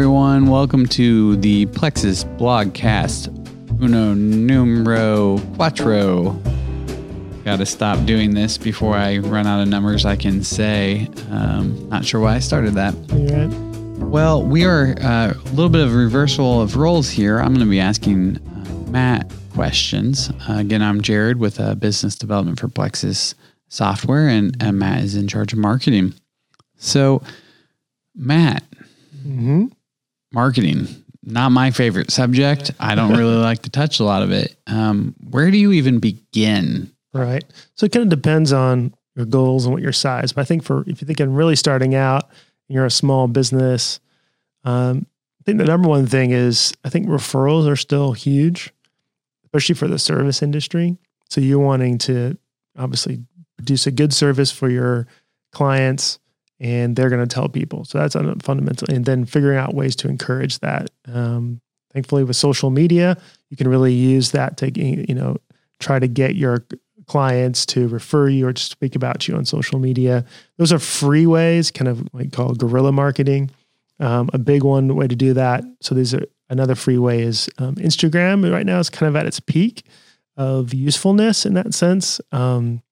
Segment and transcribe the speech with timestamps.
[0.00, 0.46] everyone.
[0.46, 3.28] Welcome to the Plexus Blogcast.
[3.82, 6.42] Uno numero cuatro.
[7.44, 11.06] Got to stop doing this before I run out of numbers I can say.
[11.30, 12.94] Um, not sure why I started that.
[13.12, 13.54] You're right.
[13.98, 17.38] Well, we are uh, a little bit of a reversal of roles here.
[17.38, 20.30] I'm going to be asking uh, Matt questions.
[20.48, 23.34] Uh, again, I'm Jared with uh, business development for Plexus
[23.68, 26.14] Software, and, and Matt is in charge of marketing.
[26.78, 27.22] So,
[28.14, 28.64] Matt,
[29.22, 29.66] hmm
[30.32, 30.86] marketing,
[31.22, 32.70] not my favorite subject.
[32.78, 34.56] I don't really like to touch a lot of it.
[34.66, 36.90] Um, where do you even begin?
[37.12, 37.44] Right.
[37.74, 40.32] So it kind of depends on your goals and what your size.
[40.32, 42.30] But I think for if you're thinking really starting out,
[42.70, 43.98] and you're a small business.
[44.62, 45.06] Um,
[45.40, 48.72] I think the number one thing is I think referrals are still huge,
[49.44, 50.96] especially for the service industry.
[51.28, 52.38] So you're wanting to
[52.78, 53.24] obviously
[53.56, 55.08] produce a good service for your
[55.52, 56.20] clients,
[56.60, 57.84] and they're going to tell people.
[57.84, 58.94] So that's fundamental.
[58.94, 60.90] And then figuring out ways to encourage that.
[61.06, 61.60] Um,
[61.92, 63.16] thankfully, with social media,
[63.48, 65.38] you can really use that to you know
[65.78, 66.66] try to get your
[67.06, 70.24] clients to refer you or to speak about you on social media.
[70.58, 73.50] Those are free ways, kind of like called guerrilla marketing.
[73.98, 75.64] Um, a big one way to do that.
[75.80, 78.50] So these are another free way is um, Instagram.
[78.50, 79.84] Right now, it's kind of at its peak
[80.36, 82.20] of usefulness in that sense.
[82.32, 82.82] Um,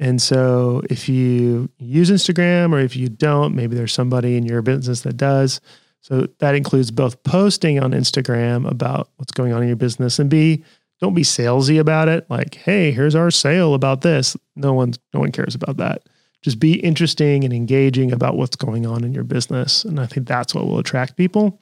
[0.00, 4.62] and so if you use Instagram or if you don't, maybe there's somebody in your
[4.62, 5.60] business that does.
[6.00, 10.28] So that includes both posting on Instagram about what's going on in your business and
[10.28, 10.64] B,
[11.00, 12.28] don't be salesy about it.
[12.28, 14.36] Like, hey, here's our sale about this.
[14.56, 16.02] No one, no one cares about that.
[16.42, 19.84] Just be interesting and engaging about what's going on in your business.
[19.84, 21.60] And I think that's what will attract people.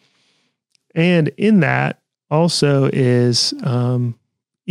[0.94, 4.18] And in that also is um,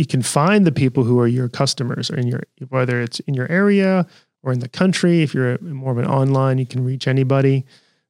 [0.02, 3.34] you can find the people who are your customers or in your whether it's in
[3.34, 4.04] your area
[4.42, 5.22] or in the country.
[5.22, 7.64] If you're more of an online, you can reach anybody.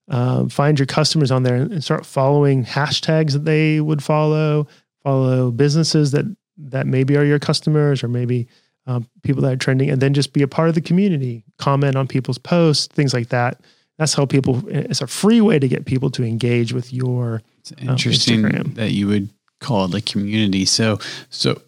[0.08, 4.66] Um, find your customers on there and start following hashtags that they would follow.
[5.02, 6.24] Follow businesses that
[6.56, 8.48] that maybe are your customers or maybe
[8.86, 11.44] um, people that are trending, and then just be a part of the community.
[11.58, 13.60] Comment on people's posts, things like that.
[13.98, 14.66] That's how people.
[14.66, 17.42] It's a free way to get people to engage with your.
[17.58, 18.76] It's interesting Instagram.
[18.76, 19.28] that you would
[19.62, 20.64] call it a community.
[20.64, 20.98] So,
[21.30, 21.60] so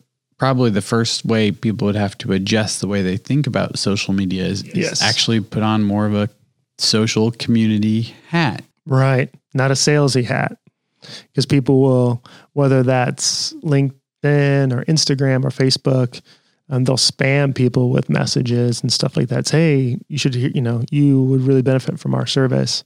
[0.45, 4.13] probably the first way people would have to adjust the way they think about social
[4.13, 5.03] media is, is Yes.
[5.03, 6.29] actually put on more of a
[6.77, 8.63] social community hat.
[8.85, 9.31] Right.
[9.55, 10.59] Not a salesy hat.
[11.01, 12.23] Because people will,
[12.53, 16.21] whether that's LinkedIn or Instagram or Facebook,
[16.69, 19.47] um, they'll spam people with messages and stuff like that.
[19.47, 22.85] Say, hey, you should hear, you know, you would really benefit from our service.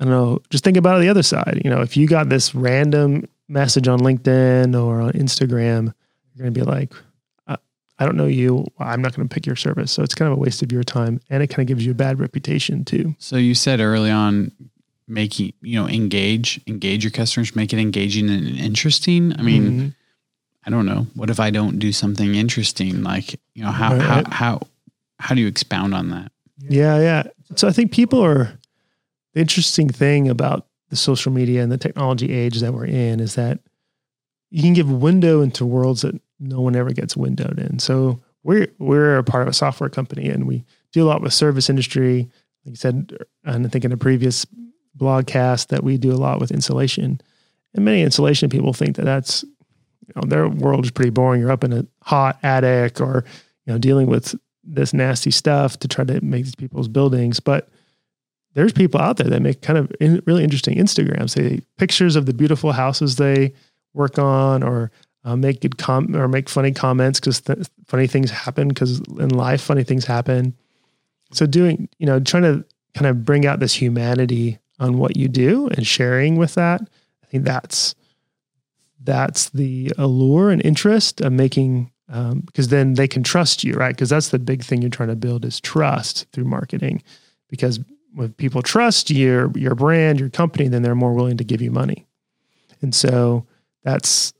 [0.00, 0.38] I don't know.
[0.48, 1.60] Just think about it the other side.
[1.62, 5.92] You know, if you got this random message on LinkedIn or on Instagram,
[6.34, 6.92] you're going to be like,
[7.46, 7.56] I,
[7.98, 8.66] I don't know you.
[8.78, 9.92] I'm not going to pick your service.
[9.92, 11.20] So it's kind of a waste of your time.
[11.30, 13.14] And it kind of gives you a bad reputation too.
[13.18, 14.52] So you said early on,
[15.08, 19.34] making you know engage engage your customers, make it engaging and interesting.
[19.38, 19.94] I mean, Mhm.
[20.64, 21.08] I don't know.
[21.14, 23.02] What if I don't do something interesting?
[23.02, 24.60] Like you know how Right, how how
[25.18, 26.30] how do you expound on that?
[26.58, 27.22] Yeah, yeah.
[27.56, 28.58] So I think people are
[29.34, 33.34] the interesting thing about the social media and the technology age that we're in is
[33.34, 33.58] that
[34.52, 37.78] you can give window into worlds that no one ever gets windowed in.
[37.78, 41.32] So we're we're a part of a software company and we do a lot with
[41.32, 42.28] service industry.
[42.64, 44.46] Like you said, and I think in a previous
[44.96, 47.20] blogcast that we do a lot with insulation.
[47.74, 51.40] And many insulation people think that that's you know, their world is pretty boring.
[51.40, 53.24] You're up in a hot attic or
[53.64, 57.40] you know dealing with this nasty stuff to try to make these people's buildings.
[57.40, 57.70] But
[58.52, 61.34] there's people out there that make kind of in, really interesting Instagrams.
[61.36, 63.54] They pictures of the beautiful houses they
[63.94, 64.90] work on, or
[65.24, 68.68] uh, make good com or make funny comments because th- funny things happen.
[68.68, 70.54] Because in life, funny things happen.
[71.32, 72.64] So doing, you know, trying to
[72.94, 76.80] kind of bring out this humanity on what you do and sharing with that.
[77.22, 77.94] I think that's
[79.04, 83.94] that's the allure and interest of making um, because then they can trust you, right?
[83.94, 87.02] Because that's the big thing you're trying to build is trust through marketing.
[87.48, 87.80] Because
[88.14, 91.70] when people trust your your brand, your company, then they're more willing to give you
[91.70, 92.06] money.
[92.82, 93.46] And so
[93.82, 94.32] that's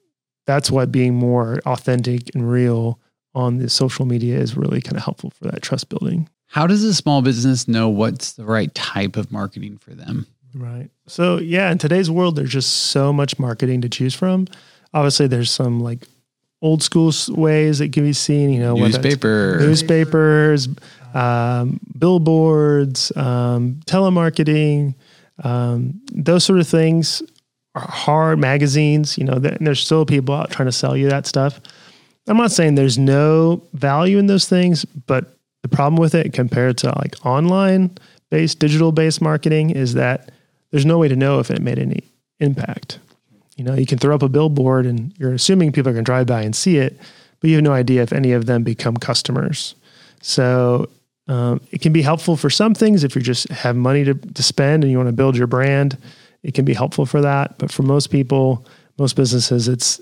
[0.46, 2.98] that's what being more authentic and real
[3.34, 6.28] on the social media is really kind of helpful for that trust building.
[6.46, 10.26] How does a small business know what's the right type of marketing for them?
[10.54, 10.90] Right.
[11.06, 14.48] So yeah, in today's world, there's just so much marketing to choose from.
[14.92, 16.06] Obviously, there's some like
[16.60, 18.50] old school ways that can be seen.
[18.50, 19.56] You know, Newspaper.
[19.60, 20.68] newspapers,
[21.14, 24.94] um, billboards, um, telemarketing,
[25.42, 27.22] um, those sort of things
[27.80, 28.38] hard.
[28.38, 31.60] Magazines, you know, there's still people out trying to sell you that stuff.
[32.28, 36.78] I'm not saying there's no value in those things, but the problem with it compared
[36.78, 37.96] to like online
[38.30, 40.30] based, digital based marketing is that
[40.70, 42.02] there's no way to know if it made any
[42.40, 42.98] impact.
[43.56, 46.08] You know, you can throw up a billboard and you're assuming people are going to
[46.08, 46.98] drive by and see it,
[47.40, 49.74] but you have no idea if any of them become customers.
[50.20, 50.88] So
[51.28, 54.42] um, it can be helpful for some things if you just have money to, to
[54.42, 55.98] spend and you want to build your brand.
[56.42, 58.66] It can be helpful for that, but for most people,
[58.98, 60.00] most businesses, it's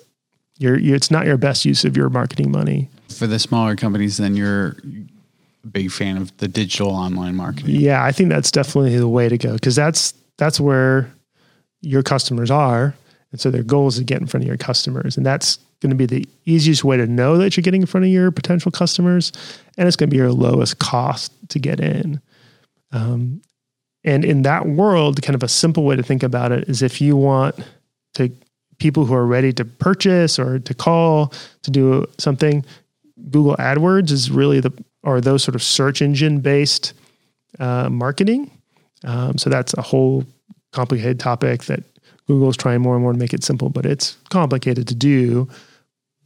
[0.58, 2.88] you're, you it's not your best use of your marketing money.
[3.08, 4.76] For the smaller companies, then you're
[5.64, 7.76] a big fan of the digital online marketing.
[7.76, 11.12] Yeah, I think that's definitely the way to go because that's that's where
[11.82, 12.94] your customers are,
[13.32, 15.90] and so their goal is to get in front of your customers, and that's going
[15.90, 18.70] to be the easiest way to know that you're getting in front of your potential
[18.70, 19.32] customers,
[19.78, 22.20] and it's going to be your lowest cost to get in.
[22.92, 23.40] Um,
[24.04, 27.00] and in that world, kind of a simple way to think about it is if
[27.00, 27.56] you want
[28.14, 28.30] to
[28.78, 31.32] people who are ready to purchase or to call
[31.62, 32.64] to do something,
[33.30, 36.94] Google AdWords is really the or those sort of search engine based
[37.58, 38.50] uh, marketing.
[39.04, 40.24] Um, so that's a whole
[40.72, 41.82] complicated topic that
[42.26, 45.48] Google is trying more and more to make it simple, but it's complicated to do.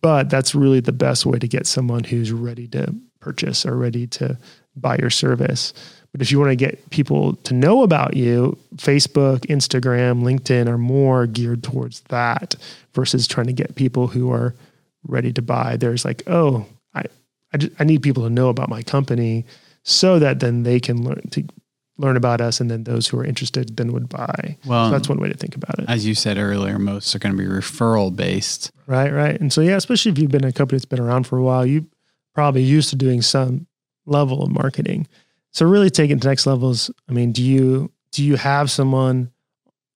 [0.01, 4.07] But that's really the best way to get someone who's ready to purchase or ready
[4.09, 4.39] to
[4.77, 5.73] buy your service.
[6.15, 10.79] But if you want to get people to know about you, Facebook, Instagram, LinkedIn are
[10.79, 12.55] more geared towards that
[12.93, 14.55] versus trying to get people who are
[15.09, 15.77] ready to buy.
[15.77, 17.03] There's like, oh, I,
[17.53, 19.45] I, just, I need people to know about my company
[19.83, 21.43] so that then they can learn to
[21.99, 24.57] learn about us and then those who are interested then would buy.
[24.67, 25.87] Well, so that's one way to think about it.
[25.89, 28.71] As you said earlier, most are going to be referral based.
[28.87, 29.41] Right, right.
[29.41, 31.67] And so yeah, especially if you've been a company that's been around for a while,
[31.67, 31.87] you
[32.37, 33.67] probably used to doing some
[34.07, 35.09] level of marketing.
[35.55, 39.31] So really taking to next levels, I mean, do you do you have someone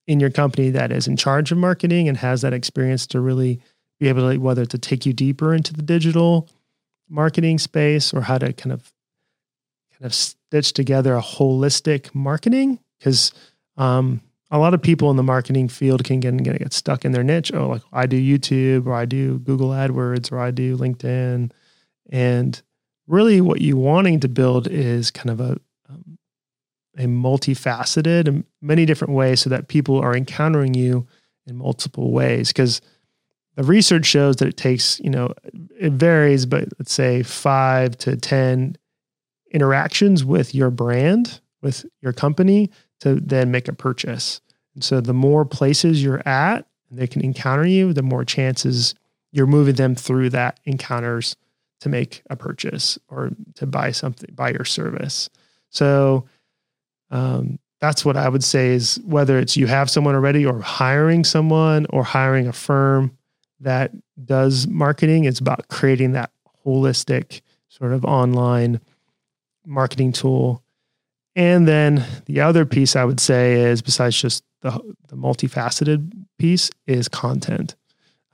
[0.07, 3.59] in your company that is in charge of marketing and has that experience to really
[3.99, 6.47] be able to whether to take you deeper into the digital
[7.09, 8.91] marketing space or how to kind of
[9.91, 13.33] kind of stitch together a holistic marketing because
[13.75, 14.21] um,
[14.51, 17.51] a lot of people in the marketing field can get, get stuck in their niche.
[17.53, 21.51] Oh, like I do YouTube or I do Google AdWords or I do LinkedIn.
[22.11, 22.61] And
[23.09, 25.57] really what you wanting to build is kind of a,
[25.89, 26.17] um,
[26.97, 31.07] a multifaceted and many different ways so that people are encountering you
[31.47, 32.49] in multiple ways.
[32.49, 32.81] Because
[33.55, 35.33] the research shows that it takes, you know,
[35.77, 38.77] it varies, but let's say five to 10
[39.51, 42.69] interactions with your brand, with your company
[42.99, 44.39] to then make a purchase.
[44.75, 48.93] And so the more places you're at and they can encounter you, the more chances
[49.31, 51.35] you're moving them through that encounters
[51.81, 55.29] to make a purchase or to buy something, buy your service.
[55.69, 56.25] So
[57.11, 61.23] um, that's what I would say is whether it's you have someone already or hiring
[61.23, 63.17] someone or hiring a firm
[63.61, 63.91] that
[64.25, 66.31] does marketing, it's about creating that
[66.65, 68.79] holistic sort of online
[69.65, 70.63] marketing tool.
[71.35, 74.71] And then the other piece I would say is, besides just the,
[75.07, 77.75] the multifaceted piece, is content.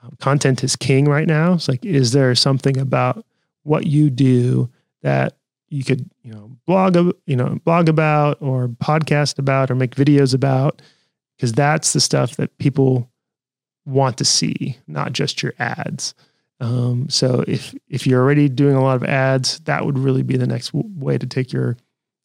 [0.01, 1.53] Um, content is king right now.
[1.53, 3.25] It's like, is there something about
[3.65, 4.69] what you do
[5.01, 5.37] that
[5.69, 6.95] you could, you know, blog,
[7.25, 10.81] you know, blog about or podcast about or make videos about?
[11.35, 13.09] Because that's the stuff that people
[13.85, 16.13] want to see, not just your ads.
[16.59, 20.37] Um, so if if you're already doing a lot of ads, that would really be
[20.37, 21.75] the next w- way to take your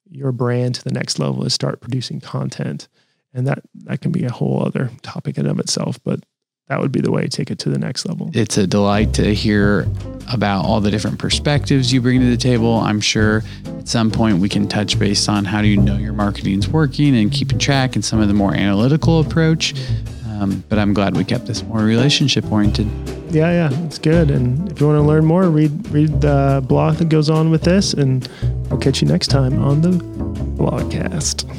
[0.09, 2.89] your brand to the next level is start producing content,
[3.35, 5.99] and that that can be a whole other topic in of itself.
[6.05, 6.25] But
[6.71, 8.31] that would be the way to take it to the next level.
[8.33, 9.89] It's a delight to hear
[10.33, 12.77] about all the different perspectives you bring to the table.
[12.77, 13.43] I'm sure
[13.79, 17.17] at some point we can touch base on how do you know your marketing's working
[17.17, 19.75] and keeping track and some of the more analytical approach.
[20.29, 22.87] Um, but I'm glad we kept this more relationship oriented.
[23.35, 24.31] Yeah, yeah, it's good.
[24.31, 27.63] And if you want to learn more, read read the blog that goes on with
[27.63, 28.29] this, and
[28.71, 31.50] I'll catch you next time on the blogcast.